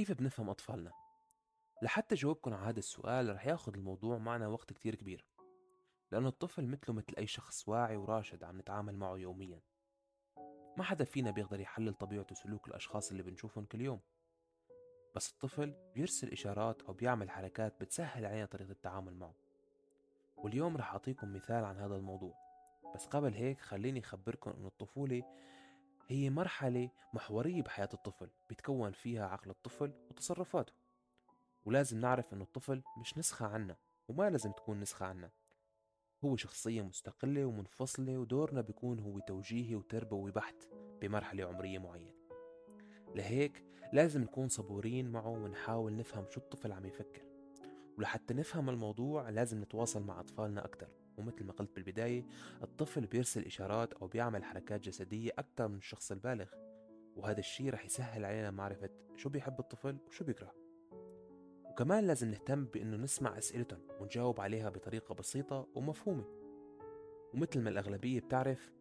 [0.00, 0.92] كيف بنفهم أطفالنا؟
[1.82, 5.26] لحتى جاوبكم على هذا السؤال رح ياخد الموضوع معنا وقت كتير كبير
[6.12, 9.60] لأنه الطفل مثله مثل أي شخص واعي وراشد عم نتعامل معه يوميا.
[10.76, 14.00] ما حدا فينا بيقدر يحلل طبيعة وسلوك الأشخاص اللي بنشوفهم كل يوم.
[15.16, 19.34] بس الطفل بيرسل إشارات أو بيعمل حركات بتسهل علينا طريقة التعامل معه.
[20.36, 22.34] واليوم رح أعطيكم مثال عن هذا الموضوع.
[22.94, 25.22] بس قبل هيك خليني أخبركم أن الطفولة
[26.10, 30.72] هي مرحلة محورية بحياة الطفل بيتكون فيها عقل الطفل وتصرفاته.
[31.64, 33.76] ولازم نعرف أن الطفل مش نسخة عنا
[34.08, 35.30] وما لازم تكون نسخة عنا.
[36.24, 40.68] هو شخصية مستقلة ومنفصلة ودورنا بيكون هو توجيهي وتربوي بحت
[41.00, 42.14] بمرحلة عمرية معينة.
[43.14, 47.22] لهيك لازم نكون صبورين معه ونحاول نفهم شو الطفل عم يفكر.
[47.98, 50.88] ولحتى نفهم الموضوع لازم نتواصل مع أطفالنا أكتر.
[51.20, 52.26] ومثل ما قلت بالبداية
[52.62, 56.46] الطفل بيرسل إشارات أو بيعمل حركات جسدية أكتر من الشخص البالغ
[57.16, 60.54] وهذا الشيء رح يسهل علينا معرفة شو بيحب الطفل وشو بيكره.
[61.64, 66.24] وكمان لازم نهتم بأنه نسمع أسئلتهم ونجاوب عليها بطريقة بسيطة ومفهومة.
[67.34, 68.72] ومثل ما الأغلبية بتعرف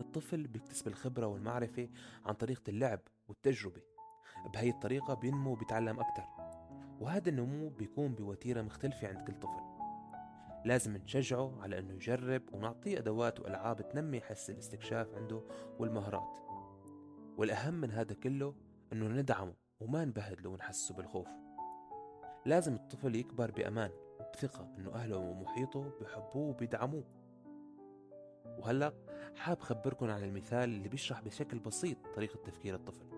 [0.00, 1.88] الطفل بيكتسب الخبرة والمعرفة
[2.24, 3.82] عن طريقة اللعب والتجربة.
[4.54, 6.24] بهي الطريقة بينمو وبيتعلم أكتر.
[7.00, 9.77] وهذا النمو بيكون بوتيرة مختلفة عند كل طفل.
[10.64, 15.42] لازم نشجعه على أنه يجرب ونعطيه أدوات وألعاب تنمي حس الاستكشاف عنده
[15.78, 16.38] والمهارات.
[17.36, 18.54] والأهم من هذا كله
[18.92, 21.28] أنه ندعمه وما نبهدله ونحسه بالخوف.
[22.46, 27.04] لازم الطفل يكبر بأمان وبثقة أنه أهله ومحيطه بحبوه وبيدعموه.
[28.58, 28.92] وهلأ
[29.36, 33.17] حاب خبركن عن المثال اللي بيشرح بشكل بسيط طريقة تفكير الطفل.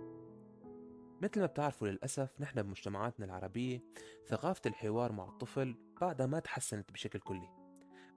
[1.21, 3.83] مثل ما بتعرفوا للأسف نحن بمجتمعاتنا العربية
[4.29, 7.49] ثقافة الحوار مع الطفل بعدها ما تحسنت بشكل كلي.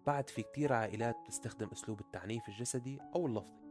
[0.08, 3.64] بعد في كتير عائلات بتستخدم أسلوب التعنيف الجسدي أو اللفظي.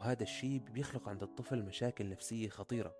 [0.00, 2.94] وهذا الشيء بيخلق عند الطفل مشاكل نفسية خطيرة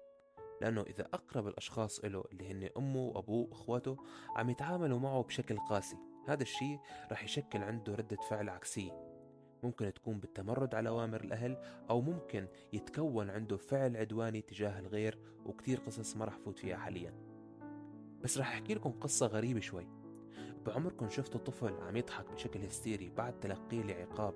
[0.61, 3.97] لأنه إذا أقرب الأشخاص له اللي هن أمه وأبوه وأخواته
[4.37, 5.97] عم يتعاملوا معه بشكل قاسي.
[6.28, 6.81] هذا الشيء
[7.12, 9.16] رح يشكل عنده ردة فعل عكسية.
[9.62, 11.56] ممكن تكون بالتمرد على أوامر الأهل
[11.91, 17.15] أو ممكن يتكون عنده فعل عدواني تجاه الغير وكتير قصص ما رح فوت فيها حاليا
[18.22, 19.87] بس رح أحكي لكم قصة غريبة شوي
[20.67, 24.34] بعمركم شفتوا طفل عم يضحك بشكل هستيري بعد تلقيه لعقاب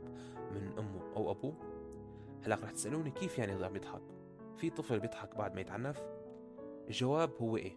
[0.53, 1.54] من أمه أو أبوه؟
[2.44, 4.02] هلأ رح تسألوني كيف يعني عم يضحك؟
[4.56, 6.02] في طفل بيضحك بعد ما يتعنف؟
[6.88, 7.76] الجواب هو إيه؟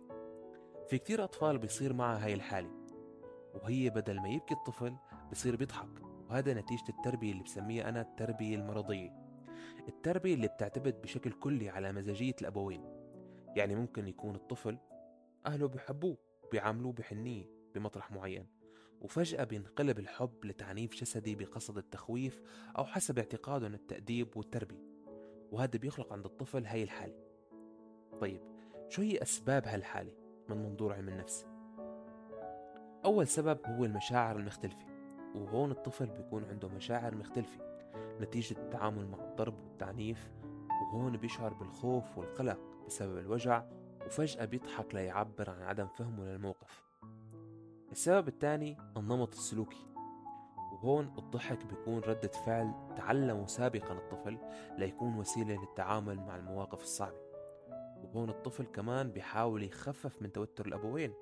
[0.88, 2.70] في كتير أطفال بيصير معها هاي الحالة
[3.54, 4.96] وهي بدل ما يبكي الطفل
[5.32, 6.03] بصير بيضحك
[6.34, 9.14] وهذا نتيجة التربية اللي بسميها أنا التربية المرضية.
[9.88, 12.84] التربية اللي بتعتمد بشكل كلي على مزاجية الأبوين.
[13.56, 14.78] يعني ممكن يكون الطفل
[15.46, 16.18] أهله بيحبوه
[16.52, 17.46] بيعاملوه بحنية
[17.76, 18.48] بمطرح معين.
[19.02, 22.42] وفجأة بينقلب الحب لتعنيف جسدي بقصد التخويف
[22.78, 24.84] أو حسب اعتقادهم التأديب والتربية.
[25.52, 27.16] وهذا بيخلق عند الطفل هاي الحالة.
[28.22, 28.42] طيب
[28.90, 30.14] شو هي أسباب هالحالة
[30.50, 31.46] من منظور علم النفس؟
[33.06, 34.93] أول سبب هو المشاعر المختلفة.
[35.36, 37.60] وهون الطفل بيكون عنده مشاعر مختلفة
[38.22, 40.32] نتيجة التعامل مع الضرب والتعنيف
[40.70, 43.64] وهون بيشعر بالخوف والقلق بسبب الوجع
[44.06, 46.84] وفجأة بيضحك ليعبر عن عدم فهمه للموقف.
[47.92, 49.88] السبب الثاني النمط السلوكي
[50.74, 54.38] وهون الضحك بيكون ردة فعل تعلمه سابقا الطفل
[54.78, 57.24] ليكون وسيلة للتعامل مع المواقف الصعبة.
[58.04, 61.14] وهون الطفل كمان بيحاول يخفف من توتر الأبوين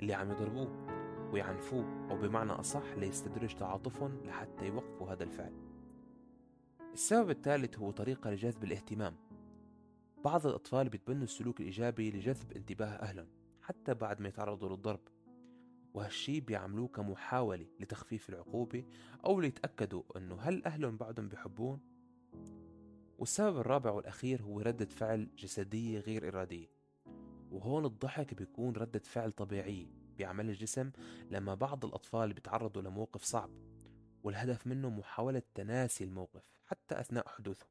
[0.00, 0.86] اللي عم يضربوه.
[1.32, 5.52] ويعنفوه أو بمعنى أصح ليستدرج تعاطفهم لحتى يوقفوا هذا الفعل.
[6.92, 9.16] السبب الثالث هو طريقة لجذب الاهتمام.
[10.24, 13.28] بعض الأطفال بيتبنوا السلوك الإيجابي لجذب انتباه أهلهم
[13.62, 15.00] حتى بعد ما يتعرضوا للضرب
[15.94, 18.84] وهالشي بيعملوه كمحاولة لتخفيف العقوبة
[19.24, 21.80] أو ليتأكدوا أنه هل أهلهم بعدهم بيحبون؟
[23.18, 26.66] والسبب الرابع والأخير هو ردة فعل جسدية غير إرادية
[27.50, 29.86] وهون الضحك بيكون ردة فعل طبيعية.
[30.18, 30.90] بيعمل الجسم
[31.30, 33.50] لما بعض الأطفال بيتعرضوا لموقف صعب
[34.22, 37.66] والهدف منه محاولة تناسي الموقف حتى أثناء حدوثه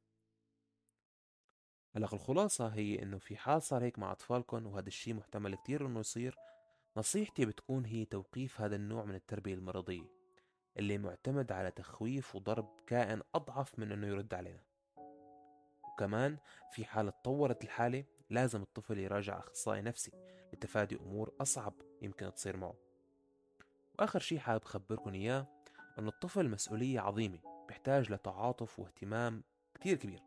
[1.95, 5.99] هلا الخلاصة هي إنه في حال صار هيك مع أطفالكم وهذا الشيء محتمل كتير إنه
[5.99, 6.37] يصير
[6.97, 10.11] نصيحتي بتكون هي توقيف هذا النوع من التربية المرضية
[10.77, 14.63] اللي معتمد على تخويف وضرب كائن أضعف من إنه يرد علينا.
[15.83, 16.37] وكمان
[16.71, 20.11] في حال تطورت الحالة لازم الطفل يراجع أخصائي نفسي
[20.53, 22.75] لتفادي أمور أصعب يمكن تصير معه.
[23.99, 25.47] وآخر شي حابب أخبركم إياه
[25.99, 29.43] أن الطفل مسؤولية عظيمة بيحتاج لتعاطف واهتمام
[29.75, 30.23] كتير كبير.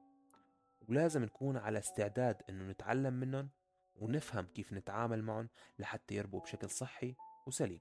[0.89, 3.49] ولازم نكون على استعداد أنه نتعلم منهم
[3.97, 7.15] ونفهم كيف نتعامل معهم لحتى يربوا بشكل صحي
[7.47, 7.81] وسليم.